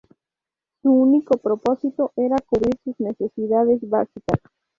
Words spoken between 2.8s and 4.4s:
sus necesidades básicas.